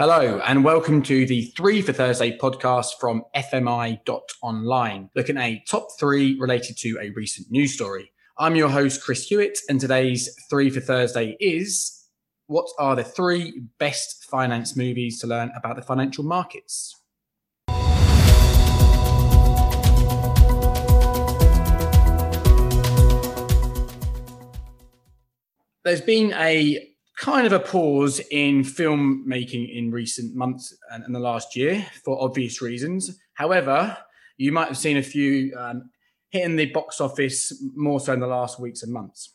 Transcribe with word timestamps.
Hello, 0.00 0.40
and 0.46 0.64
welcome 0.64 1.02
to 1.02 1.26
the 1.26 1.52
Three 1.58 1.82
for 1.82 1.92
Thursday 1.92 2.38
podcast 2.38 2.92
from 2.98 3.22
FMI.online, 3.36 5.10
looking 5.14 5.36
at 5.36 5.44
a 5.44 5.62
top 5.68 5.88
three 6.00 6.38
related 6.40 6.78
to 6.78 6.98
a 7.02 7.10
recent 7.10 7.50
news 7.50 7.74
story. 7.74 8.10
I'm 8.38 8.56
your 8.56 8.70
host, 8.70 9.04
Chris 9.04 9.26
Hewitt, 9.26 9.58
and 9.68 9.78
today's 9.78 10.34
Three 10.48 10.70
for 10.70 10.80
Thursday 10.80 11.36
is 11.38 12.06
What 12.46 12.66
are 12.78 12.96
the 12.96 13.04
three 13.04 13.64
best 13.78 14.24
finance 14.24 14.74
movies 14.74 15.20
to 15.20 15.26
learn 15.26 15.52
about 15.54 15.76
the 15.76 15.82
financial 15.82 16.24
markets? 16.24 16.96
There's 25.84 26.00
been 26.00 26.32
a 26.32 26.89
kind 27.20 27.46
of 27.46 27.52
a 27.52 27.60
pause 27.60 28.18
in 28.30 28.62
filmmaking 28.62 29.76
in 29.76 29.90
recent 29.90 30.34
months 30.34 30.74
and, 30.90 31.14
the 31.14 31.18
last 31.18 31.54
year 31.54 31.86
for 32.02 32.20
obvious 32.22 32.62
reasons. 32.62 33.20
However, 33.34 33.94
you 34.38 34.52
might 34.52 34.68
have 34.68 34.78
seen 34.78 34.96
a 34.96 35.02
few 35.02 35.54
um, 35.54 35.90
hitting 36.30 36.56
the 36.56 36.72
box 36.72 36.98
office 36.98 37.52
more 37.76 38.00
so 38.00 38.14
in 38.14 38.20
the 38.20 38.26
last 38.26 38.58
weeks 38.58 38.82
and 38.82 38.90
months. 38.90 39.34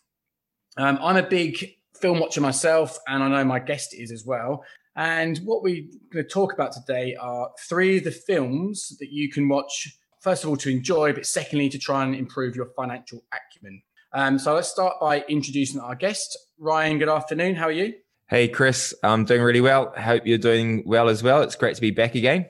Um, 0.78 0.98
I'm 1.00 1.16
a 1.16 1.28
big 1.28 1.76
film 2.02 2.20
watcher 2.20 2.42
myself, 2.42 2.98
and 3.08 3.24
I 3.24 3.28
know 3.28 3.46
my 3.46 3.60
guest 3.60 3.94
is 3.94 4.12
as 4.12 4.26
well. 4.26 4.64
And 4.96 5.38
what 5.46 5.62
we're 5.62 5.84
going 6.12 6.26
to 6.26 6.30
talk 6.30 6.54
about 6.54 6.72
today 6.72 7.16
are 7.22 7.52
three 7.70 8.00
of 8.00 8.04
the 8.04 8.12
films 8.12 8.98
that 9.00 9.12
you 9.12 9.30
can 9.30 9.48
watch, 9.48 9.96
first 10.22 10.44
of 10.44 10.50
all, 10.50 10.58
to 10.58 10.72
enjoy, 10.72 11.14
but 11.14 11.28
secondly, 11.28 11.70
to 11.70 11.78
try 11.78 12.04
and 12.04 12.16
improve 12.16 12.56
your 12.56 12.72
financial 12.76 13.24
acumen. 13.32 13.84
Um, 14.12 14.40
so 14.40 14.56
let's 14.56 14.70
start 14.70 14.96
by 15.00 15.24
introducing 15.28 15.80
our 15.82 15.94
guest. 15.94 16.36
Ryan, 16.58 17.00
good 17.00 17.10
afternoon. 17.10 17.56
How 17.56 17.66
are 17.66 17.72
you? 17.72 17.94
Hey, 18.28 18.48
Chris. 18.48 18.94
I'm 19.04 19.26
doing 19.26 19.42
really 19.42 19.62
well. 19.62 19.94
Hope 19.98 20.26
you're 20.26 20.38
doing 20.38 20.84
well 20.86 21.10
as 21.10 21.22
well. 21.22 21.42
It's 21.42 21.56
great 21.56 21.76
to 21.76 21.82
be 21.82 21.92
back 21.92 22.16
again. 22.16 22.48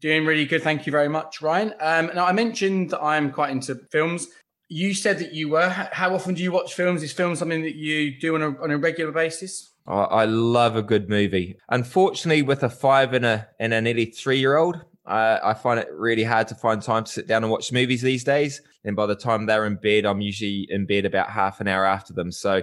Doing 0.00 0.26
really 0.26 0.46
good. 0.46 0.62
Thank 0.62 0.84
you 0.86 0.90
very 0.90 1.08
much, 1.08 1.40
Ryan. 1.40 1.74
Um, 1.80 2.10
now, 2.14 2.26
I 2.26 2.32
mentioned 2.32 2.90
that 2.90 3.00
I'm 3.00 3.30
quite 3.30 3.50
into 3.50 3.76
films. 3.92 4.26
You 4.68 4.94
said 4.94 5.18
that 5.20 5.32
you 5.32 5.48
were. 5.48 5.68
How 5.68 6.14
often 6.14 6.34
do 6.34 6.42
you 6.42 6.50
watch 6.50 6.74
films? 6.74 7.02
Is 7.02 7.12
film 7.12 7.36
something 7.36 7.62
that 7.62 7.76
you 7.76 8.18
do 8.18 8.34
on 8.34 8.42
a, 8.42 8.48
on 8.62 8.70
a 8.70 8.78
regular 8.78 9.12
basis? 9.12 9.72
Oh, 9.86 10.00
I 10.00 10.24
love 10.24 10.76
a 10.76 10.82
good 10.82 11.08
movie. 11.08 11.56
Unfortunately, 11.68 12.42
with 12.42 12.62
a 12.62 12.70
five 12.70 13.12
and 13.12 13.24
a 13.24 13.48
and 13.58 13.72
a 13.72 13.80
nearly 13.80 14.06
three 14.06 14.38
year 14.38 14.56
old, 14.56 14.76
uh, 15.06 15.38
I 15.42 15.54
find 15.54 15.80
it 15.80 15.88
really 15.92 16.24
hard 16.24 16.48
to 16.48 16.54
find 16.54 16.82
time 16.82 17.04
to 17.04 17.10
sit 17.10 17.26
down 17.26 17.42
and 17.42 17.50
watch 17.50 17.72
movies 17.72 18.02
these 18.02 18.24
days. 18.24 18.60
And 18.84 18.96
by 18.96 19.06
the 19.06 19.16
time 19.16 19.46
they're 19.46 19.66
in 19.66 19.76
bed, 19.76 20.04
I'm 20.06 20.20
usually 20.20 20.66
in 20.68 20.86
bed 20.86 21.04
about 21.04 21.30
half 21.30 21.60
an 21.60 21.68
hour 21.68 21.84
after 21.84 22.12
them. 22.12 22.30
So 22.32 22.62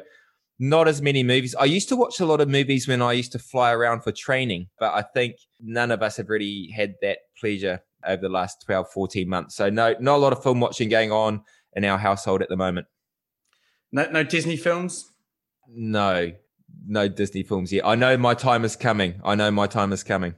not 0.60 0.88
as 0.88 1.02
many 1.02 1.24
movies. 1.24 1.56
I 1.56 1.66
used 1.66 1.90
to 1.90 1.96
watch 1.96 2.20
a 2.20 2.26
lot 2.26 2.42
of 2.42 2.50
movies 2.50 2.88
when 2.88 3.02
I 3.02 3.14
used 3.14 3.32
to 3.34 3.40
fly 3.40 3.72
around 3.72 4.02
for 4.02 4.12
training, 4.12 4.68
but 4.80 4.94
I 4.94 5.02
think 5.02 5.36
none 5.60 5.92
of 5.92 6.02
us 6.02 6.18
have 6.18 6.30
really 6.30 6.70
had 6.76 6.96
that 7.02 7.20
pleasure 7.40 7.82
over 8.06 8.22
the 8.22 8.30
last 8.30 8.64
12, 8.66 8.92
14 8.92 9.30
months. 9.30 9.56
So 9.56 9.70
no, 9.70 9.96
not 10.00 10.16
a 10.16 10.18
lot 10.18 10.34
of 10.34 10.42
film 10.42 10.60
watching 10.60 10.90
going 10.90 11.12
on 11.12 11.42
in 11.76 11.86
our 11.86 11.98
household 11.98 12.42
at 12.42 12.50
the 12.50 12.58
moment. 12.58 12.88
No, 13.92 14.10
no 14.10 14.24
Disney 14.24 14.58
films? 14.58 15.12
No, 15.70 16.32
no 16.88 17.08
Disney 17.08 17.44
films 17.44 17.72
yet. 17.72 17.86
I 17.86 17.96
know 17.96 18.18
my 18.18 18.34
time 18.34 18.66
is 18.66 18.76
coming. 18.76 19.22
I 19.24 19.36
know 19.36 19.52
my 19.52 19.68
time 19.68 19.94
is 19.94 20.04
coming. 20.04 20.36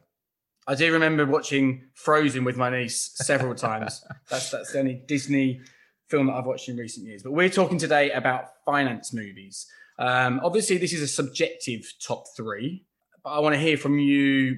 I 0.67 0.75
do 0.75 0.91
remember 0.93 1.25
watching 1.25 1.87
Frozen 1.95 2.43
with 2.43 2.57
my 2.57 2.69
niece 2.69 3.11
several 3.15 3.55
times. 3.69 4.05
That's 4.29 4.51
that's 4.51 4.73
the 4.73 4.79
only 4.79 5.01
Disney 5.07 5.61
film 6.09 6.27
that 6.27 6.33
I've 6.33 6.45
watched 6.45 6.69
in 6.69 6.77
recent 6.77 7.07
years. 7.07 7.23
But 7.23 7.31
we're 7.31 7.49
talking 7.49 7.77
today 7.77 8.11
about 8.11 8.49
finance 8.65 9.13
movies. 9.13 9.67
Um, 9.99 10.39
obviously, 10.43 10.77
this 10.77 10.93
is 10.93 11.01
a 11.01 11.07
subjective 11.07 11.93
top 12.01 12.23
three, 12.35 12.85
but 13.23 13.31
I 13.31 13.39
want 13.39 13.53
to 13.53 13.59
hear 13.59 13.77
from 13.77 13.99
you 13.99 14.57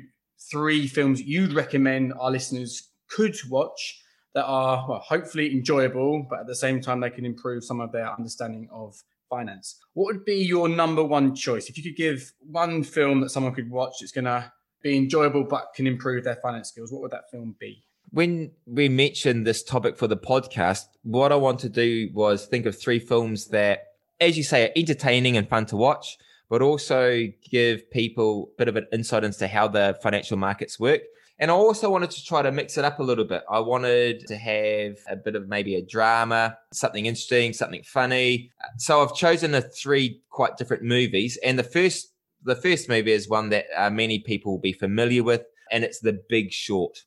three 0.51 0.87
films 0.87 1.21
you'd 1.21 1.53
recommend 1.53 2.13
our 2.19 2.31
listeners 2.31 2.89
could 3.09 3.35
watch 3.49 4.01
that 4.33 4.45
are 4.45 4.85
well, 4.87 4.99
hopefully 4.99 5.51
enjoyable, 5.51 6.25
but 6.29 6.39
at 6.39 6.47
the 6.47 6.55
same 6.55 6.79
time 6.79 6.99
they 6.99 7.09
can 7.09 7.25
improve 7.25 7.63
some 7.63 7.81
of 7.81 7.91
their 7.91 8.09
understanding 8.09 8.69
of 8.71 8.95
finance. 9.29 9.79
What 9.93 10.05
would 10.05 10.25
be 10.25 10.35
your 10.35 10.69
number 10.69 11.03
one 11.03 11.35
choice 11.35 11.69
if 11.69 11.77
you 11.77 11.83
could 11.83 11.97
give 11.97 12.31
one 12.39 12.83
film 12.83 13.21
that 13.21 13.29
someone 13.29 13.53
could 13.53 13.69
watch 13.69 13.95
that's 13.99 14.11
going 14.11 14.25
to 14.25 14.51
be 14.81 14.97
enjoyable 14.97 15.43
but 15.43 15.73
can 15.75 15.87
improve 15.87 16.23
their 16.23 16.35
finance 16.37 16.69
skills, 16.69 16.91
what 16.91 17.01
would 17.01 17.11
that 17.11 17.29
film 17.31 17.55
be? 17.59 17.83
When 18.11 18.51
we 18.65 18.89
mentioned 18.89 19.47
this 19.47 19.63
topic 19.63 19.97
for 19.97 20.07
the 20.07 20.17
podcast, 20.17 20.85
what 21.03 21.31
I 21.31 21.35
want 21.35 21.59
to 21.61 21.69
do 21.69 22.09
was 22.13 22.45
think 22.45 22.65
of 22.65 22.77
three 22.77 22.99
films 22.99 23.47
that, 23.47 23.90
as 24.21 24.37
you 24.37 24.43
say, 24.43 24.71
entertaining 24.75 25.35
and 25.35 25.49
fun 25.49 25.65
to 25.65 25.75
watch, 25.75 26.17
but 26.49 26.61
also 26.61 27.27
give 27.49 27.89
people 27.91 28.51
a 28.53 28.57
bit 28.57 28.67
of 28.67 28.75
an 28.77 28.87
insight 28.93 29.23
into 29.23 29.47
how 29.47 29.67
the 29.67 29.97
financial 30.01 30.37
markets 30.37 30.79
work. 30.79 31.01
And 31.39 31.49
I 31.49 31.55
also 31.55 31.89
wanted 31.89 32.11
to 32.11 32.23
try 32.23 32.43
to 32.43 32.51
mix 32.51 32.77
it 32.77 32.85
up 32.85 32.99
a 32.99 33.03
little 33.03 33.25
bit. 33.25 33.41
I 33.49 33.59
wanted 33.59 34.27
to 34.27 34.37
have 34.37 34.97
a 35.09 35.15
bit 35.15 35.35
of 35.35 35.47
maybe 35.47 35.75
a 35.75 35.81
drama, 35.81 36.55
something 36.71 37.07
interesting, 37.07 37.51
something 37.51 37.81
funny. 37.83 38.51
So 38.77 39.01
I've 39.01 39.15
chosen 39.15 39.49
the 39.51 39.61
three 39.61 40.21
quite 40.29 40.55
different 40.57 40.83
movies. 40.83 41.39
And 41.43 41.57
the 41.57 41.63
first 41.63 42.13
the 42.43 42.55
first 42.55 42.89
movie 42.89 43.11
is 43.11 43.29
one 43.29 43.49
that 43.49 43.65
uh, 43.75 43.89
many 43.89 44.19
people 44.19 44.53
will 44.53 44.59
be 44.59 44.73
familiar 44.73 45.23
with, 45.23 45.43
and 45.71 45.83
it's 45.83 45.99
The 45.99 46.21
Big 46.27 46.51
Short. 46.51 47.03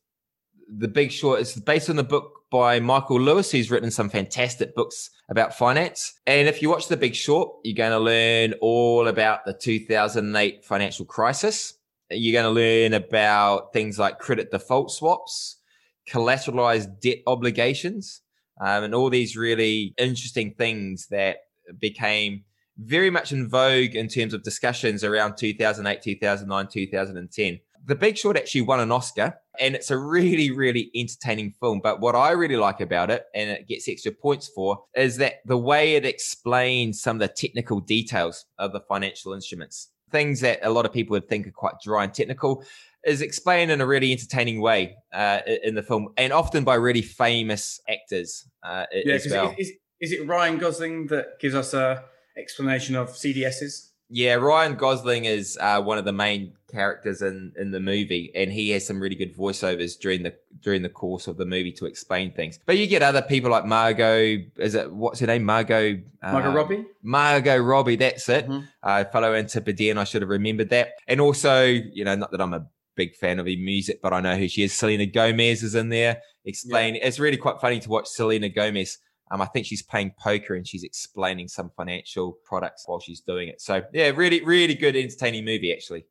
The 0.69 0.88
Big 0.88 1.12
Short 1.12 1.41
is 1.41 1.54
based 1.56 1.91
on 1.91 1.97
the 1.97 2.04
book 2.04 2.42
by 2.50 2.80
Michael 2.80 3.20
Lewis, 3.20 3.50
who's 3.50 3.70
written 3.70 3.91
some 3.91 4.08
fantastic 4.08 4.75
books 4.75 5.10
about 5.28 5.56
finance. 5.56 6.14
And 6.26 6.48
if 6.48 6.62
you 6.62 6.70
watch 6.70 6.88
The 6.88 6.97
Big 6.97 7.14
Short, 7.14 7.50
you're 7.64 7.76
going 7.76 7.92
to 7.92 7.98
learn 7.98 8.54
all 8.60 9.08
about 9.08 9.44
the 9.44 9.52
2008 9.52 10.64
financial 10.64 11.04
crisis. 11.04 11.75
You're 12.10 12.41
going 12.41 12.54
to 12.54 12.60
learn 12.60 12.92
about 12.94 13.72
things 13.72 13.98
like 13.98 14.19
credit 14.19 14.50
default 14.50 14.91
swaps, 14.91 15.60
collateralized 16.08 17.00
debt 17.00 17.19
obligations, 17.26 18.22
um, 18.60 18.84
and 18.84 18.94
all 18.94 19.10
these 19.10 19.36
really 19.36 19.94
interesting 19.98 20.54
things 20.54 21.08
that 21.08 21.38
became 21.78 22.44
very 22.78 23.10
much 23.10 23.32
in 23.32 23.48
vogue 23.48 23.94
in 23.94 24.08
terms 24.08 24.34
of 24.34 24.42
discussions 24.42 25.04
around 25.04 25.36
2008, 25.36 26.02
2009, 26.02 26.69
2010. 26.69 27.60
The 27.87 27.95
Big 27.95 28.17
Short 28.17 28.37
actually 28.37 28.62
won 28.62 28.81
an 28.81 28.91
Oscar, 28.91 29.39
and 29.61 29.75
it's 29.75 29.91
a 29.91 29.99
really, 29.99 30.50
really 30.50 30.91
entertaining 30.95 31.53
film. 31.61 31.81
But 31.83 32.00
what 32.00 32.15
I 32.15 32.31
really 32.31 32.56
like 32.56 32.81
about 32.81 33.11
it, 33.11 33.25
and 33.34 33.50
it 33.50 33.69
gets 33.69 33.89
extra 33.89 34.12
points 34.12 34.49
for, 34.49 34.84
is 34.97 35.19
that 35.19 35.34
the 35.45 35.59
way 35.59 35.94
it 35.94 36.06
explains 36.06 37.03
some 37.03 37.17
of 37.17 37.21
the 37.21 37.28
technical 37.28 37.81
details 37.81 38.47
of 38.59 38.73
the 38.73 38.81
financial 38.81 39.34
instruments, 39.34 39.91
things 40.11 40.41
that 40.41 40.61
a 40.62 40.71
lot 40.71 40.87
of 40.87 40.93
people 40.93 41.12
would 41.12 41.28
think 41.28 41.47
are 41.47 41.53
quite 41.53 41.75
dry 41.83 42.05
and 42.05 42.15
technical, 42.15 42.65
is 43.05 43.21
explained 43.21 43.71
in 43.71 43.81
a 43.81 43.87
really 43.87 44.12
entertaining 44.12 44.61
way 44.61 44.97
uh, 45.12 45.41
in 45.62 45.75
the 45.75 45.83
film, 45.83 46.09
and 46.17 46.33
often 46.33 46.65
by 46.65 46.75
really 46.75 47.03
famous 47.03 47.81
actors 47.89 48.49
uh, 48.62 48.87
yeah, 48.93 49.15
as 49.15 49.27
well. 49.31 49.55
Is, 49.59 49.73
is 50.00 50.12
it 50.12 50.27
Ryan 50.27 50.59
Gosling 50.59 51.06
that 51.09 51.39
gives 51.39 51.55
us 51.55 51.75
a 51.75 52.05
explanation 52.37 52.97
of 52.97 53.11
CDSs? 53.11 53.91
Yeah, 54.09 54.34
Ryan 54.34 54.75
Gosling 54.76 55.25
is 55.25 55.59
uh, 55.60 55.81
one 55.81 55.98
of 55.98 56.04
the 56.04 56.12
main 56.12 56.53
characters 56.70 57.22
in, 57.22 57.53
in 57.56 57.70
the 57.70 57.81
movie, 57.81 58.31
and 58.34 58.53
he 58.53 58.70
has 58.70 58.87
some 58.87 59.00
really 59.00 59.15
good 59.15 59.37
voiceovers 59.37 59.98
during 59.98 60.22
the 60.22 60.34
during 60.60 60.82
the 60.82 60.88
course 60.88 61.26
of 61.26 61.37
the 61.37 61.47
movie 61.47 61.72
to 61.72 61.87
explain 61.87 62.32
things. 62.32 62.59
But 62.66 62.78
you 62.78 62.87
get 62.87 63.03
other 63.03 63.22
people 63.22 63.50
like 63.50 63.64
Margot. 63.64 64.38
Is 64.56 64.75
it 64.75 64.93
what's 64.93 65.20
her 65.20 65.26
name? 65.26 65.44
Margot. 65.44 66.03
Uh, 66.22 66.32
Margot 66.32 66.53
Robbie. 66.53 66.87
Margot 67.03 67.59
Robbie. 67.59 67.97
That's 67.97 68.28
it. 68.28 68.47
Mm-hmm. 68.47 68.66
Uh, 68.82 69.04
fellow 69.04 69.34
Antipodean. 69.34 69.98
I 69.98 70.04
should 70.04 70.22
have 70.22 70.28
remembered 70.28 70.70
that. 70.70 70.93
And 71.09 71.20
also, 71.20 71.64
you 71.64 72.04
know, 72.04 72.14
not 72.14 72.31
that 72.32 72.41
I'm 72.41 72.54
a 72.54 72.66
big 72.97 73.16
fan 73.16 73.38
of 73.38 73.47
her 73.47 73.53
music, 73.56 74.00
but 74.03 74.12
I 74.12 74.20
know 74.20 74.37
who 74.37 74.48
she 74.48 74.64
is. 74.64 74.72
Selena 74.72 75.06
Gomez 75.06 75.62
is 75.62 75.75
in 75.75 75.88
there. 75.88 76.20
Explain. 76.44 76.94
Yeah. 76.97 77.06
It's 77.06 77.19
really 77.19 77.37
quite 77.37 77.60
funny 77.60 77.81
to 77.81 77.88
watch 77.88 78.06
Selena 78.06 78.48
Gomez 78.48 78.98
um, 79.34 79.43
I 79.43 79.47
think 79.47 79.67
she's 79.67 79.83
playing 79.83 80.12
poker 80.19 80.55
and 80.55 80.67
she's 80.67 80.84
explaining 80.84 81.49
some 81.49 81.71
financial 81.77 82.39
products 82.45 82.84
while 82.87 83.00
she's 83.00 83.21
doing 83.21 83.49
it. 83.49 83.61
So 83.61 83.83
yeah, 83.93 84.11
really, 84.11 84.43
really 84.45 84.75
good, 84.75 84.95
entertaining 84.95 85.45
movie 85.45 85.72
actually. 85.72 86.06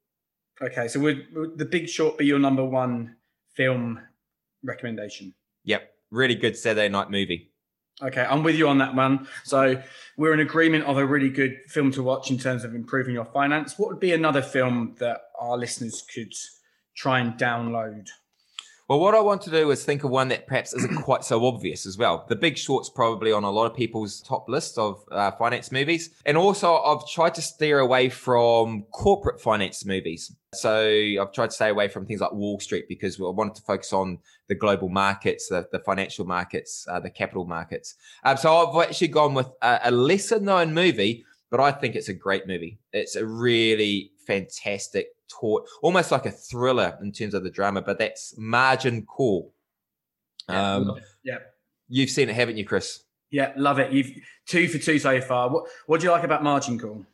Okay, 0.61 0.87
so 0.87 0.99
would, 0.99 1.25
would 1.33 1.57
the 1.57 1.65
Big 1.65 1.87
Short 1.87 2.17
be 2.17 2.25
your 2.25 2.39
number 2.39 2.65
one 2.65 3.15
film 3.53 3.99
recommendation? 4.63 5.33
Yep, 5.63 5.89
really 6.11 6.35
good 6.35 6.57
Saturday 6.57 6.89
night 6.89 7.09
movie. 7.09 7.51
Okay, 8.01 8.25
I'm 8.29 8.43
with 8.43 8.55
you 8.55 8.67
on 8.67 8.79
that 8.79 8.93
one. 8.93 9.27
So 9.43 9.81
we're 10.17 10.33
in 10.33 10.39
agreement 10.39 10.85
of 10.85 10.97
a 10.97 11.05
really 11.05 11.29
good 11.29 11.57
film 11.67 11.91
to 11.91 12.03
watch 12.03 12.29
in 12.29 12.37
terms 12.37 12.63
of 12.63 12.75
improving 12.75 13.13
your 13.13 13.25
finance. 13.25 13.79
What 13.79 13.89
would 13.89 13.99
be 13.99 14.13
another 14.13 14.41
film 14.41 14.95
that 14.99 15.21
our 15.39 15.57
listeners 15.57 16.03
could 16.13 16.33
try 16.95 17.19
and 17.19 17.33
download? 17.33 18.09
Well, 18.93 18.99
what 18.99 19.15
I 19.15 19.21
want 19.21 19.41
to 19.41 19.49
do 19.49 19.71
is 19.71 19.83
think 19.83 20.03
of 20.03 20.11
one 20.11 20.27
that 20.27 20.45
perhaps 20.45 20.71
isn't 20.71 20.97
quite 21.03 21.23
so 21.23 21.47
obvious 21.47 21.87
as 21.87 21.97
well. 21.97 22.27
The 22.29 22.35
Big 22.35 22.59
Short's 22.59 22.91
probably 22.91 23.31
on 23.31 23.43
a 23.43 23.49
lot 23.49 23.65
of 23.65 23.75
people's 23.75 24.21
top 24.21 24.47
list 24.47 24.77
of 24.77 25.03
uh, 25.11 25.31
finance 25.31 25.71
movies. 25.71 26.11
And 26.27 26.37
also, 26.37 26.75
I've 26.75 27.07
tried 27.07 27.33
to 27.33 27.41
steer 27.41 27.79
away 27.79 28.09
from 28.09 28.83
corporate 28.91 29.41
finance 29.41 29.83
movies. 29.83 30.35
So 30.53 30.85
I've 31.19 31.31
tried 31.31 31.47
to 31.47 31.55
stay 31.55 31.69
away 31.69 31.87
from 31.87 32.05
things 32.05 32.21
like 32.21 32.33
Wall 32.33 32.59
Street 32.59 32.85
because 32.87 33.19
I 33.19 33.23
wanted 33.23 33.55
to 33.55 33.63
focus 33.63 33.93
on 33.93 34.19
the 34.47 34.53
global 34.53 34.89
markets, 34.89 35.47
the, 35.47 35.67
the 35.71 35.79
financial 35.79 36.25
markets, 36.27 36.85
uh, 36.87 36.99
the 36.99 37.09
capital 37.09 37.45
markets. 37.45 37.95
Um, 38.23 38.37
so 38.37 38.55
I've 38.55 38.87
actually 38.87 39.07
gone 39.07 39.33
with 39.33 39.49
a, 39.63 39.79
a 39.85 39.89
lesser 39.91 40.39
known 40.39 40.71
movie 40.71 41.25
but 41.53 41.59
I 41.59 41.71
think 41.71 41.95
it's 41.95 42.09
a 42.09 42.15
great 42.15 42.47
movie. 42.47 42.79
It's 42.93 43.15
a 43.15 43.27
really 43.27 44.09
fantastic 44.25 45.09
taut, 45.29 45.67
almost 45.81 46.11
like 46.11 46.25
a 46.25 46.31
thriller 46.31 46.97
in 47.01 47.11
terms 47.11 47.33
of 47.33 47.43
the 47.43 47.49
drama, 47.49 47.81
but 47.81 47.97
that's 47.97 48.33
Margin 48.37 49.03
Call. 49.05 49.53
Um, 50.47 50.99
yeah. 51.23 51.37
You've 51.87 52.09
seen 52.09 52.29
it, 52.29 52.35
haven't 52.35 52.57
you, 52.57 52.65
Chris? 52.65 53.03
Yeah, 53.31 53.51
love 53.55 53.79
it. 53.79 53.91
You've 53.91 54.11
two 54.45 54.67
for 54.67 54.77
two 54.77 54.99
so 54.99 55.19
far. 55.21 55.49
What 55.49 55.65
What 55.87 55.99
do 55.99 56.05
you 56.05 56.11
like 56.11 56.23
about 56.23 56.43
Margin 56.43 56.79
Call? 56.79 57.05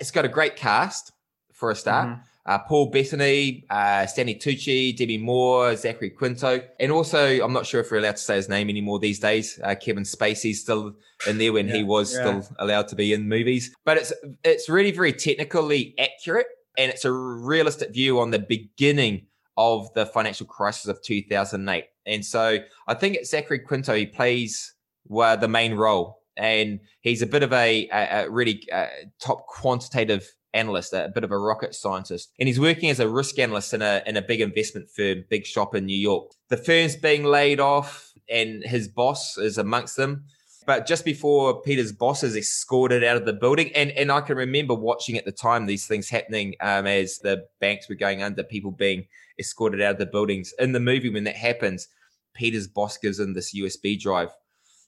It's 0.00 0.10
got 0.10 0.24
a 0.24 0.28
great 0.28 0.56
cast 0.56 1.12
for 1.52 1.70
a 1.70 1.76
start. 1.76 2.08
Mm-hmm. 2.08 2.20
Uh, 2.46 2.58
Paul 2.58 2.90
Bettany, 2.90 3.64
uh, 3.70 4.06
Stanley 4.06 4.34
Tucci, 4.34 4.96
Demi 4.96 5.18
Moore, 5.18 5.76
Zachary 5.76 6.10
Quinto, 6.10 6.62
and 6.80 6.90
also 6.90 7.44
I'm 7.44 7.52
not 7.52 7.66
sure 7.66 7.80
if 7.80 7.90
we're 7.90 7.98
allowed 7.98 8.16
to 8.16 8.22
say 8.22 8.36
his 8.36 8.48
name 8.48 8.70
anymore 8.70 8.98
these 8.98 9.20
days. 9.20 9.60
Uh, 9.62 9.74
Kevin 9.74 10.04
Spacey's 10.04 10.60
still 10.62 10.94
in 11.28 11.38
there 11.38 11.52
when 11.52 11.68
yeah, 11.68 11.76
he 11.76 11.84
was 11.84 12.14
yeah. 12.14 12.40
still 12.40 12.56
allowed 12.58 12.88
to 12.88 12.96
be 12.96 13.12
in 13.12 13.28
movies, 13.28 13.74
but 13.84 13.98
it's 13.98 14.12
it's 14.42 14.68
really 14.68 14.90
very 14.90 15.12
technically 15.12 15.94
accurate 15.98 16.46
and 16.78 16.90
it's 16.90 17.04
a 17.04 17.12
realistic 17.12 17.92
view 17.92 18.20
on 18.20 18.30
the 18.30 18.38
beginning 18.38 19.26
of 19.56 19.92
the 19.94 20.06
financial 20.06 20.46
crisis 20.46 20.86
of 20.86 21.02
2008. 21.02 21.84
And 22.06 22.24
so 22.24 22.58
I 22.86 22.94
think 22.94 23.16
it's 23.16 23.30
Zachary 23.30 23.58
Quinto. 23.58 23.94
He 23.94 24.06
plays 24.06 24.74
well, 25.06 25.36
the 25.36 25.48
main 25.48 25.74
role, 25.74 26.22
and 26.36 26.80
he's 27.00 27.22
a 27.22 27.26
bit 27.26 27.42
of 27.42 27.52
a, 27.52 27.88
a, 27.92 28.24
a 28.24 28.30
really 28.30 28.62
uh, 28.72 28.86
top 29.20 29.46
quantitative 29.46 30.32
analyst, 30.54 30.92
a 30.92 31.10
bit 31.14 31.24
of 31.24 31.30
a 31.30 31.38
rocket 31.38 31.74
scientist, 31.74 32.32
and 32.38 32.48
he's 32.48 32.60
working 32.60 32.90
as 32.90 33.00
a 33.00 33.08
risk 33.08 33.38
analyst 33.38 33.74
in 33.74 33.82
a 33.82 34.02
in 34.06 34.16
a 34.16 34.22
big 34.22 34.40
investment 34.40 34.88
firm, 34.90 35.24
big 35.28 35.46
shop 35.46 35.74
in 35.74 35.86
New 35.86 35.96
York. 35.96 36.32
The 36.48 36.56
firm's 36.56 36.96
being 36.96 37.24
laid 37.24 37.60
off, 37.60 38.12
and 38.28 38.62
his 38.62 38.88
boss 38.88 39.36
is 39.36 39.58
amongst 39.58 39.96
them. 39.96 40.24
But 40.66 40.86
just 40.86 41.04
before 41.04 41.62
Peter's 41.62 41.92
boss 41.92 42.22
is 42.22 42.36
escorted 42.36 43.02
out 43.02 43.16
of 43.16 43.24
the 43.24 43.32
building, 43.32 43.72
and, 43.74 43.90
and 43.92 44.12
I 44.12 44.20
can 44.20 44.36
remember 44.36 44.74
watching 44.74 45.16
at 45.16 45.24
the 45.24 45.32
time 45.32 45.66
these 45.66 45.86
things 45.86 46.08
happening 46.08 46.54
um, 46.60 46.86
as 46.86 47.18
the 47.18 47.46
banks 47.60 47.88
were 47.88 47.94
going 47.94 48.22
under, 48.22 48.42
people 48.42 48.70
being 48.70 49.06
escorted 49.38 49.80
out 49.80 49.92
of 49.92 49.98
the 49.98 50.06
buildings. 50.06 50.52
In 50.58 50.72
the 50.72 50.80
movie, 50.80 51.10
when 51.10 51.24
that 51.24 51.36
happens, 51.36 51.88
Peter's 52.34 52.68
boss 52.68 52.98
gives 52.98 53.18
him 53.18 53.32
this 53.32 53.54
USB 53.54 53.98
drive 53.98 54.30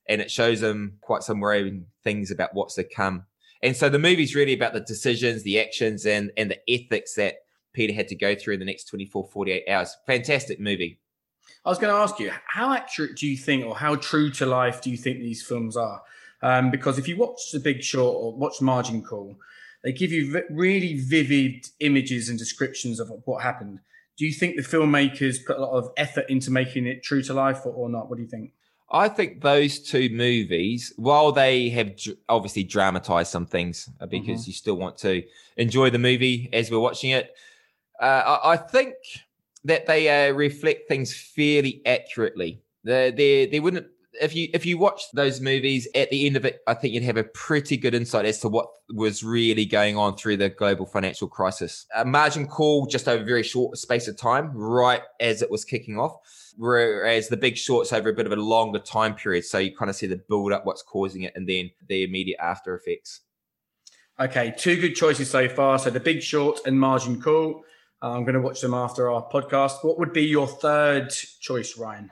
and 0.08 0.20
it 0.20 0.30
shows 0.30 0.62
him 0.62 0.98
quite 1.00 1.22
some 1.22 1.40
worrying 1.40 1.86
things 2.02 2.30
about 2.30 2.54
what's 2.54 2.74
to 2.74 2.84
come. 2.84 3.24
And 3.62 3.76
so 3.76 3.88
the 3.88 3.98
movie's 3.98 4.34
really 4.34 4.54
about 4.54 4.72
the 4.72 4.80
decisions, 4.80 5.42
the 5.42 5.60
actions, 5.60 6.04
and, 6.04 6.32
and 6.36 6.50
the 6.50 6.58
ethics 6.68 7.14
that 7.14 7.36
Peter 7.72 7.94
had 7.94 8.08
to 8.08 8.16
go 8.16 8.34
through 8.34 8.54
in 8.54 8.60
the 8.60 8.66
next 8.66 8.84
24, 8.86 9.28
48 9.28 9.68
hours. 9.68 9.96
Fantastic 10.06 10.58
movie. 10.58 10.98
I 11.64 11.68
was 11.68 11.78
going 11.78 11.92
to 11.92 11.98
ask 11.98 12.18
you, 12.18 12.32
how 12.46 12.72
accurate 12.72 13.16
do 13.16 13.26
you 13.26 13.36
think, 13.36 13.64
or 13.64 13.76
how 13.76 13.96
true 13.96 14.30
to 14.32 14.46
life 14.46 14.82
do 14.82 14.90
you 14.90 14.96
think 14.96 15.18
these 15.18 15.42
films 15.42 15.76
are? 15.76 16.02
Um, 16.42 16.70
because 16.70 16.98
if 16.98 17.06
you 17.06 17.16
watch 17.16 17.52
The 17.52 17.60
Big 17.60 17.82
Short 17.82 18.16
or 18.16 18.34
watch 18.34 18.60
Margin 18.60 19.02
Call, 19.02 19.36
they 19.84 19.92
give 19.92 20.12
you 20.12 20.42
really 20.50 20.94
vivid 20.98 21.66
images 21.80 22.28
and 22.28 22.38
descriptions 22.38 23.00
of 23.00 23.12
what 23.24 23.42
happened. 23.42 23.80
Do 24.16 24.26
you 24.26 24.32
think 24.32 24.56
the 24.56 24.62
filmmakers 24.62 25.44
put 25.44 25.56
a 25.56 25.60
lot 25.60 25.72
of 25.72 25.90
effort 25.96 26.26
into 26.28 26.50
making 26.50 26.86
it 26.86 27.02
true 27.02 27.22
to 27.22 27.34
life 27.34 27.64
or, 27.64 27.72
or 27.72 27.88
not? 27.88 28.08
What 28.08 28.16
do 28.16 28.22
you 28.22 28.28
think? 28.28 28.52
I 28.90 29.08
think 29.08 29.40
those 29.40 29.78
two 29.78 30.10
movies, 30.10 30.92
while 30.96 31.32
they 31.32 31.70
have 31.70 31.94
obviously 32.28 32.62
dramatized 32.62 33.32
some 33.32 33.46
things 33.46 33.88
uh, 34.00 34.06
because 34.06 34.42
mm-hmm. 34.42 34.50
you 34.50 34.52
still 34.52 34.74
want 34.74 34.98
to 34.98 35.22
enjoy 35.56 35.88
the 35.90 35.98
movie 35.98 36.50
as 36.52 36.70
we're 36.70 36.78
watching 36.78 37.10
it, 37.10 37.34
uh, 38.00 38.38
I, 38.44 38.52
I 38.52 38.56
think 38.58 38.94
that 39.64 39.86
they 39.86 40.28
uh, 40.28 40.32
reflect 40.32 40.88
things 40.88 41.14
fairly 41.14 41.82
accurately. 41.86 42.62
They 42.84 43.48
they 43.50 43.60
wouldn't 43.60 43.86
if 44.20 44.34
you 44.34 44.48
if 44.52 44.66
you 44.66 44.78
watch 44.78 45.04
those 45.12 45.40
movies 45.40 45.88
at 45.94 46.10
the 46.10 46.26
end 46.26 46.36
of 46.36 46.44
it, 46.44 46.60
I 46.66 46.74
think 46.74 46.94
you'd 46.94 47.02
have 47.04 47.16
a 47.16 47.24
pretty 47.24 47.76
good 47.76 47.94
insight 47.94 48.24
as 48.24 48.40
to 48.40 48.48
what 48.48 48.68
was 48.90 49.24
really 49.24 49.64
going 49.64 49.96
on 49.96 50.16
through 50.16 50.36
the 50.36 50.48
global 50.48 50.86
financial 50.86 51.28
crisis. 51.28 51.86
A 51.94 52.04
margin 52.04 52.46
call 52.46 52.86
just 52.86 53.08
over 53.08 53.22
a 53.22 53.26
very 53.26 53.42
short 53.42 53.76
space 53.78 54.08
of 54.08 54.16
time, 54.16 54.52
right 54.54 55.02
as 55.20 55.42
it 55.42 55.50
was 55.50 55.64
kicking 55.64 55.98
off. 55.98 56.18
Whereas 56.56 57.28
the 57.28 57.36
big 57.36 57.56
shorts 57.56 57.92
over 57.92 58.10
a 58.10 58.12
bit 58.12 58.26
of 58.26 58.32
a 58.32 58.36
longer 58.36 58.78
time 58.78 59.14
period, 59.14 59.44
so 59.44 59.58
you 59.58 59.74
kind 59.74 59.88
of 59.88 59.96
see 59.96 60.06
the 60.06 60.20
build 60.28 60.52
up, 60.52 60.66
what's 60.66 60.82
causing 60.82 61.22
it, 61.22 61.32
and 61.34 61.48
then 61.48 61.70
the 61.88 62.02
immediate 62.02 62.38
after 62.40 62.74
effects. 62.74 63.20
Okay, 64.20 64.54
two 64.56 64.78
good 64.78 64.94
choices 64.94 65.30
so 65.30 65.48
far. 65.48 65.78
So 65.78 65.90
the 65.90 66.00
big 66.00 66.22
short 66.22 66.60
and 66.66 66.78
margin 66.78 67.20
call. 67.20 67.64
Uh, 68.02 68.16
I'm 68.16 68.24
going 68.24 68.34
to 68.34 68.40
watch 68.40 68.60
them 68.60 68.74
after 68.74 69.08
our 69.08 69.24
podcast. 69.28 69.84
What 69.84 69.98
would 69.98 70.12
be 70.12 70.24
your 70.24 70.48
third 70.48 71.10
choice, 71.10 71.78
Ryan? 71.78 72.10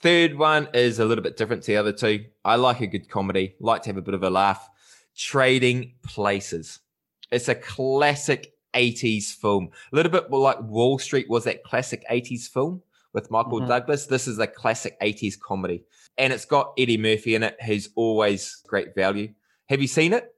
Third 0.00 0.36
one 0.36 0.68
is 0.74 0.98
a 0.98 1.06
little 1.06 1.24
bit 1.24 1.38
different 1.38 1.62
to 1.62 1.72
the 1.72 1.78
other 1.78 1.92
two. 1.92 2.26
I 2.44 2.56
like 2.56 2.82
a 2.82 2.86
good 2.86 3.08
comedy, 3.08 3.54
like 3.58 3.82
to 3.82 3.88
have 3.88 3.96
a 3.96 4.02
bit 4.02 4.12
of 4.12 4.22
a 4.22 4.28
laugh. 4.28 4.68
Trading 5.16 5.94
Places. 6.04 6.80
It's 7.30 7.48
a 7.48 7.54
classic 7.54 8.52
80s 8.74 9.34
film. 9.34 9.70
A 9.90 9.96
little 9.96 10.12
bit 10.12 10.30
more 10.30 10.40
like 10.40 10.60
Wall 10.60 10.98
Street 10.98 11.30
was 11.30 11.44
that 11.44 11.64
classic 11.64 12.04
80s 12.10 12.46
film 12.46 12.82
with 13.14 13.30
Michael 13.30 13.60
mm-hmm. 13.60 13.68
Douglas. 13.68 14.04
This 14.04 14.28
is 14.28 14.38
a 14.38 14.46
classic 14.46 15.00
80s 15.00 15.40
comedy. 15.40 15.82
And 16.18 16.30
it's 16.30 16.44
got 16.44 16.74
Eddie 16.76 16.98
Murphy 16.98 17.34
in 17.34 17.42
it, 17.42 17.56
who's 17.64 17.88
always 17.94 18.62
great 18.66 18.94
value. 18.94 19.32
Have 19.70 19.80
you 19.80 19.88
seen 19.88 20.12
it? 20.12 20.34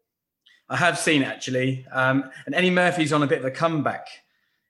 I 0.68 0.76
have 0.76 0.98
seen 0.98 1.22
it 1.22 1.28
actually. 1.28 1.84
Um, 1.90 2.30
and 2.46 2.54
Eddie 2.54 2.70
Murphy's 2.70 3.12
on 3.12 3.24
a 3.24 3.26
bit 3.26 3.38
of 3.40 3.44
a 3.44 3.50
comeback. 3.50 4.06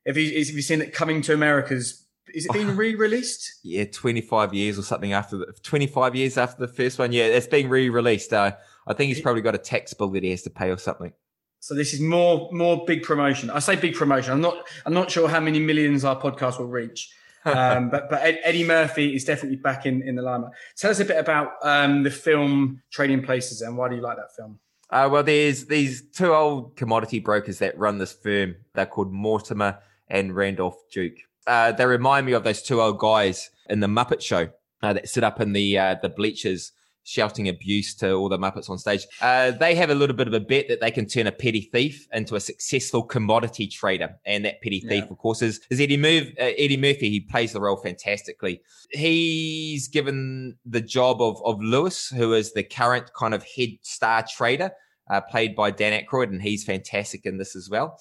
Have 0.09 0.17
you, 0.17 0.39
have 0.39 0.49
you 0.57 0.63
seen 0.63 0.81
it 0.81 0.95
coming 0.95 1.21
to 1.23 1.35
America's? 1.35 2.07
Is 2.35 2.47
it 2.47 2.53
being 2.53 2.77
re-released? 2.77 3.61
yeah, 3.63 3.85
25 3.85 4.53
years 4.53 4.79
or 4.79 4.83
something 4.83 5.13
after 5.13 5.37
the 5.37 5.53
25 5.63 6.15
years 6.15 6.37
after 6.37 6.67
the 6.67 6.73
first 6.73 6.99
one. 6.99 7.13
Yeah, 7.13 7.25
it's 7.25 7.47
being 7.47 7.69
re-released. 7.69 8.33
Uh, 8.33 8.53
I 8.87 8.95
think 8.95 9.09
he's 9.09 9.21
probably 9.21 9.43
got 9.43 9.55
a 9.55 9.59
tax 9.59 9.95
bill 9.95 10.09
that 10.11 10.23
he 10.23 10.31
has 10.31 10.43
to 10.43 10.51
pay 10.51 10.71
or 10.71 10.79
something. 10.79 11.13
So 11.61 11.75
this 11.75 11.93
is 11.93 12.01
more 12.01 12.49
more 12.53 12.85
big 12.87 13.03
promotion. 13.03 13.51
I 13.51 13.59
say 13.59 13.77
big 13.77 13.95
promotion. 13.95 14.33
I'm 14.33 14.41
not 14.41 14.67
I'm 14.87 14.95
not 14.95 15.11
sure 15.11 15.29
how 15.29 15.41
many 15.41 15.61
millions 15.61 16.05
our 16.05 16.19
podcast 16.19 16.59
will 16.59 16.67
reach. 16.69 17.13
um, 17.45 17.91
but 17.91 18.11
but 18.11 18.21
Eddie 18.23 18.65
Murphy 18.65 19.15
is 19.15 19.25
definitely 19.25 19.57
back 19.57 19.85
in 19.87 20.03
in 20.03 20.17
the 20.17 20.23
limelight. 20.23 20.53
Tell 20.77 20.91
us 20.91 21.01
a 21.01 21.05
bit 21.05 21.19
about 21.19 21.53
um, 21.63 22.03
the 22.03 22.11
film 22.11 22.83
Trading 22.91 23.23
Places 23.23 23.61
and 23.61 23.77
why 23.77 23.89
do 23.89 23.97
you 23.97 24.03
like 24.03 24.17
that 24.17 24.35
film? 24.37 24.59
Uh, 24.91 25.09
well, 25.11 25.23
there's 25.23 25.67
these 25.67 26.03
two 26.11 26.33
old 26.33 26.77
commodity 26.77 27.19
brokers 27.19 27.59
that 27.59 27.77
run 27.79 27.99
this 27.99 28.13
firm. 28.13 28.57
They're 28.75 28.87
called 28.87 29.13
Mortimer 29.13 29.79
and 30.09 30.35
Randolph 30.35 30.77
Duke. 30.93 31.17
Uh, 31.47 31.73
they 31.73 31.87
remind 31.87 32.27
me 32.27 32.33
of 32.33 32.45
those 32.45 32.63
two 32.63 32.81
old 32.81 32.99
guys 32.99 33.51
in 33.69 33.81
the 33.81 33.87
Muppet 33.87 34.21
Show 34.21 34.49
uh, 34.83 34.93
that 34.93 35.09
sit 35.09 35.25
up 35.25 35.41
in 35.41 35.53
the 35.53 35.79
uh, 35.79 35.97
the 36.01 36.09
bleachers 36.09 36.73
shouting 37.09 37.49
abuse 37.49 37.95
to 37.95 38.13
all 38.13 38.29
the 38.29 38.39
Muppets 38.39 38.69
on 38.69 38.77
stage. 38.77 39.07
Uh, 39.23 39.51
they 39.51 39.75
have 39.75 39.89
a 39.89 39.95
little 39.95 40.15
bit 40.15 40.29
of 40.29 40.35
a 40.35 40.41
bet 40.41 40.69
that 40.69 40.83
they 40.83 40.91
can 40.91 41.07
turn 41.07 41.27
a 41.27 41.33
petty 41.33 41.63
thief 41.73 42.07
into 42.13 42.37
a 42.37 42.41
successful 42.41 43.03
commodity 43.03 43.67
trader. 43.67 44.11
And 44.27 44.45
that 44.45 44.61
petty 44.61 44.81
thief, 44.81 45.05
yeah. 45.05 45.11
of 45.11 45.17
course, 45.17 45.41
is, 45.41 45.59
is 45.71 45.81
Eddie, 45.81 45.97
Murphy, 45.97 46.35
uh, 46.39 46.53
Eddie 46.59 46.77
Murphy. 46.77 47.09
He 47.09 47.21
plays 47.21 47.55
the 47.55 47.63
role 47.63 47.79
fantastically. 47.79 48.61
He's 48.91 49.89
given 49.89 50.59
the 50.67 50.83
job 50.83 51.23
of, 51.23 51.41
of 51.47 51.63
Louis, 51.63 52.09
who 52.11 52.35
is 52.35 52.53
the 52.53 52.63
current 52.63 53.11
kind 53.15 53.33
of 53.33 53.43
head 53.57 53.71
star 53.81 54.23
trader, 54.29 54.73
uh, 55.11 55.23
played 55.23 55.57
by 55.57 55.71
Dan 55.71 55.99
Aykroyd, 55.99 56.29
and 56.29 56.43
he's 56.43 56.63
fantastic 56.63 57.25
in 57.25 57.39
this 57.39 57.57
as 57.57 57.71
well 57.71 57.99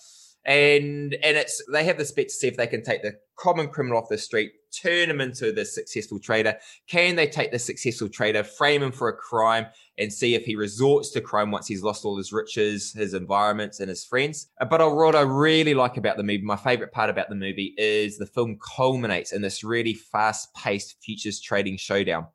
and 0.48 1.14
and 1.22 1.38
it's 1.38 1.62
they 1.72 1.84
have 1.84 1.98
this 1.98 2.14
bet 2.14 2.30
to 2.30 2.34
see 2.34 2.48
if 2.48 2.58
they 2.58 2.68
can 2.68 2.82
take 2.82 3.04
the 3.04 3.14
common 3.38 3.68
criminal 3.68 4.00
off 4.00 4.10
the 4.10 4.18
street, 4.18 4.52
turn 4.82 5.10
him 5.10 5.22
into 5.22 5.52
the 5.52 5.66
successful 5.66 6.20
trader. 6.20 6.56
Can 6.90 7.16
they 7.16 7.28
take 7.28 7.52
the 7.52 7.60
successful 7.60 8.10
trader, 8.10 8.44
frame 8.44 8.82
him 8.82 8.92
for 8.92 9.10
a 9.10 9.16
crime, 9.16 9.68
and 9.98 10.12
see 10.12 10.34
if 10.34 10.46
he 10.46 10.56
resorts 10.56 11.12
to 11.12 11.22
crime 11.22 11.52
once 11.52 11.68
he's 11.68 11.84
lost 11.84 12.06
all 12.06 12.18
his 12.18 12.32
riches, 12.32 12.94
his 12.94 13.14
environments, 13.14 13.80
and 13.82 13.90
his 13.90 14.06
friends? 14.06 14.50
Uh, 14.60 14.66
but 14.66 14.80
what 14.96 15.16
I 15.16 15.22
really 15.22 15.74
like 15.74 15.98
about 15.98 16.18
the 16.18 16.24
movie, 16.24 16.42
my 16.42 16.56
favorite 16.56 16.94
part 16.94 17.10
about 17.10 17.30
the 17.30 17.36
movie, 17.36 17.76
is 17.78 18.18
the 18.18 18.26
film 18.26 18.58
culminates 18.76 19.34
in 19.34 19.42
this 19.42 19.64
really 19.64 19.94
fast-paced 19.94 20.96
futures 21.04 21.42
trading 21.42 21.78
showdown. 21.78 22.26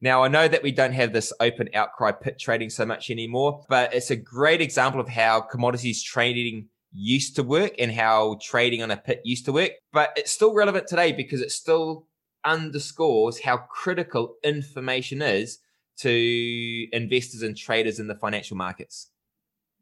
Now, 0.00 0.24
I 0.24 0.28
know 0.28 0.48
that 0.48 0.64
we 0.64 0.72
don't 0.72 0.94
have 0.94 1.12
this 1.12 1.32
open 1.38 1.68
outcry 1.74 2.10
pit 2.10 2.36
trading 2.40 2.70
so 2.70 2.84
much 2.84 3.08
anymore, 3.08 3.64
but 3.68 3.94
it's 3.94 4.10
a 4.10 4.16
great 4.16 4.60
example 4.60 5.00
of 5.00 5.08
how 5.08 5.40
commodities 5.40 6.02
trading 6.02 6.68
used 6.92 7.36
to 7.36 7.42
work 7.42 7.72
and 7.78 7.92
how 7.92 8.38
trading 8.40 8.82
on 8.82 8.90
a 8.90 8.96
pit 8.96 9.22
used 9.24 9.44
to 9.46 9.52
work. 9.52 9.72
But 9.92 10.12
it's 10.16 10.32
still 10.32 10.54
relevant 10.54 10.86
today 10.86 11.12
because 11.12 11.40
it 11.40 11.50
still 11.50 12.06
underscores 12.44 13.40
how 13.40 13.56
critical 13.56 14.36
information 14.42 15.22
is 15.22 15.58
to 15.98 16.86
investors 16.92 17.42
and 17.42 17.56
traders 17.56 17.98
in 17.98 18.08
the 18.08 18.14
financial 18.14 18.56
markets. 18.56 19.08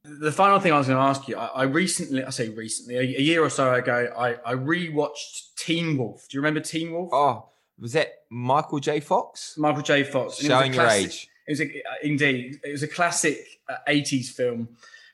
The 0.05 0.33
final 0.33 0.59
thing 0.61 0.73
I 0.73 0.79
was 0.79 0.87
going 0.87 0.99
to 0.99 1.03
ask 1.03 1.29
you, 1.29 1.37
I, 1.37 1.47
I 1.47 1.63
recently, 1.65 2.25
I 2.25 2.31
say 2.31 2.49
recently, 2.49 2.97
a, 2.97 3.01
a, 3.01 3.21
year 3.21 3.45
or 3.45 3.51
so 3.51 3.73
ago, 3.75 4.13
I, 4.17 4.37
I 4.47 4.55
rewatched 4.55 5.55
Teen 5.57 5.99
Wolf. 5.99 6.27
Do 6.29 6.37
you 6.37 6.41
remember 6.41 6.61
Teen 6.61 6.93
Wolf? 6.93 7.11
Oh, 7.13 7.51
was 7.79 7.93
that 7.93 8.09
Michael 8.31 8.79
J. 8.79 9.01
Fox? 9.01 9.57
Michael 9.59 9.83
J. 9.83 10.05
Fox. 10.05 10.37
Showing 10.37 10.73
your 10.73 10.87
age. 10.87 11.29
It 11.47 11.53
was 11.53 11.61
a, 11.61 11.83
indeed, 12.03 12.61
it 12.65 12.73
was 12.73 12.83
a 12.83 12.89
classic 12.89 13.41
uh, 13.69 13.77
80s 13.89 14.29
film. 14.29 14.69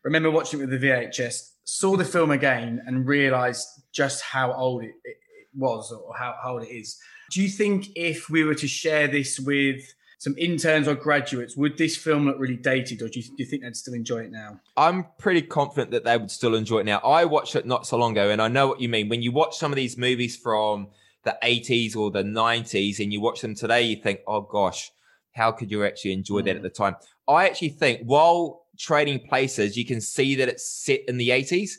remember 0.04 0.30
watching 0.30 0.60
it 0.60 0.68
with 0.68 0.80
the 0.80 0.86
VHS 0.86 1.50
saw 1.66 1.96
the 1.96 2.04
film 2.04 2.30
again 2.30 2.80
and 2.86 3.06
realized 3.06 3.66
just 3.92 4.22
how 4.22 4.52
old 4.52 4.84
it, 4.84 4.94
it, 5.04 5.16
it 5.40 5.48
was 5.54 5.92
or 5.92 6.14
how, 6.16 6.34
how 6.42 6.52
old 6.52 6.62
it 6.62 6.72
is. 6.72 6.96
Do 7.32 7.42
you 7.42 7.48
think 7.48 7.88
if 7.96 8.30
we 8.30 8.44
were 8.44 8.54
to 8.54 8.68
share 8.68 9.08
this 9.08 9.40
with 9.40 9.82
some 10.18 10.34
interns 10.38 10.88
or 10.88 10.94
graduates, 10.94 11.56
would 11.56 11.76
this 11.76 11.96
film 11.96 12.26
look 12.26 12.38
really 12.38 12.56
dated, 12.56 13.02
or 13.02 13.08
do 13.08 13.20
you, 13.20 13.26
do 13.26 13.34
you 13.38 13.44
think 13.44 13.62
they'd 13.62 13.76
still 13.76 13.94
enjoy 13.94 14.18
it 14.18 14.30
now? 14.30 14.60
I'm 14.76 15.06
pretty 15.18 15.42
confident 15.42 15.90
that 15.90 16.04
they 16.04 16.16
would 16.16 16.30
still 16.30 16.54
enjoy 16.54 16.78
it 16.78 16.86
now. 16.86 16.98
I 16.98 17.24
watched 17.24 17.56
it 17.56 17.66
not 17.66 17.86
so 17.86 17.98
long 17.98 18.12
ago, 18.12 18.30
and 18.30 18.40
I 18.40 18.48
know 18.48 18.68
what 18.68 18.80
you 18.80 18.88
mean. 18.88 19.08
When 19.08 19.20
you 19.20 19.32
watch 19.32 19.58
some 19.58 19.72
of 19.72 19.76
these 19.76 19.98
movies 19.98 20.36
from 20.36 20.88
the 21.24 21.36
80s 21.42 21.96
or 21.96 22.12
the 22.12 22.22
90s 22.22 23.00
and 23.00 23.12
you 23.12 23.20
watch 23.20 23.40
them 23.40 23.56
today, 23.56 23.82
you 23.82 23.96
think, 23.96 24.20
oh 24.26 24.40
gosh, 24.40 24.90
how 25.34 25.50
could 25.52 25.70
you 25.70 25.84
actually 25.84 26.12
enjoy 26.12 26.40
mm. 26.40 26.44
that 26.44 26.56
at 26.56 26.62
the 26.62 26.70
time? 26.70 26.94
I 27.28 27.46
actually 27.46 27.70
think 27.70 28.02
while 28.04 28.65
trading 28.78 29.20
places, 29.28 29.76
you 29.76 29.84
can 29.84 30.00
see 30.00 30.34
that 30.36 30.48
it's 30.48 30.68
set 30.68 31.00
in 31.08 31.16
the 31.16 31.30
80s. 31.30 31.72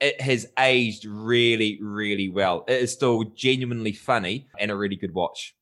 It 0.00 0.20
has 0.20 0.46
aged 0.58 1.06
really, 1.06 1.78
really 1.82 2.28
well. 2.28 2.64
It 2.68 2.82
is 2.82 2.92
still 2.92 3.24
genuinely 3.24 3.92
funny 3.92 4.46
and 4.58 4.70
a 4.70 4.76
really 4.76 4.96
good 4.96 5.14
watch. 5.14 5.54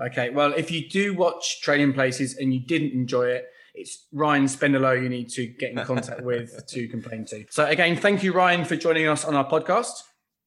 Okay, 0.00 0.30
well, 0.30 0.54
if 0.54 0.70
you 0.70 0.88
do 0.88 1.12
watch 1.12 1.60
Trading 1.60 1.92
Places 1.92 2.38
and 2.38 2.54
you 2.54 2.60
didn't 2.60 2.92
enjoy 2.92 3.26
it, 3.26 3.46
it's 3.74 4.06
Ryan 4.12 4.46
Spendelow 4.46 5.00
you 5.00 5.08
need 5.08 5.28
to 5.30 5.46
get 5.46 5.72
in 5.72 5.84
contact 5.84 6.22
with 6.22 6.66
to 6.68 6.88
complain 6.88 7.26
to. 7.26 7.44
So, 7.50 7.66
again, 7.66 7.96
thank 7.96 8.22
you, 8.22 8.32
Ryan, 8.32 8.64
for 8.64 8.76
joining 8.76 9.06
us 9.08 9.24
on 9.24 9.36
our 9.36 9.48
podcast. 9.48 9.92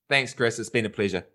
Thanks, 0.10 0.34
Chris. 0.34 0.60
It's 0.60 0.70
been 0.70 0.86
a 0.86 0.90
pleasure. 0.90 1.26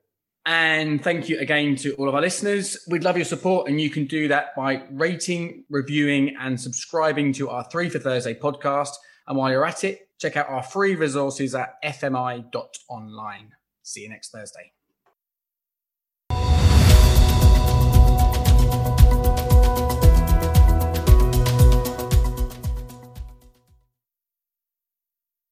And 0.49 1.05
thank 1.05 1.29
you 1.29 1.39
again 1.41 1.77
to 1.77 1.93
all 1.97 2.09
of 2.09 2.15
our 2.15 2.23
listeners. 2.23 2.79
We'd 2.89 3.05
love 3.05 3.19
your 3.19 3.27
support, 3.27 3.69
and 3.69 3.79
you 3.79 3.91
can 3.91 4.07
do 4.07 4.29
that 4.29 4.57
by 4.57 4.83
rating, 4.91 5.65
reviewing, 5.69 6.35
and 6.41 6.59
subscribing 6.59 7.35
to 7.35 7.51
our 7.51 7.65
Three 7.65 7.91
for 7.91 7.99
Thursday 7.99 8.33
podcast. 8.33 8.95
And 9.27 9.37
while 9.37 9.51
you're 9.51 9.67
at 9.67 9.85
it, 9.85 10.09
check 10.19 10.39
out 10.39 10.49
our 10.49 10.63
free 10.63 10.95
resources 10.95 11.55
at 11.55 11.75
fmi.online. 11.85 13.51
See 13.83 14.01
you 14.01 14.09
next 14.09 14.31
Thursday. 14.31 14.73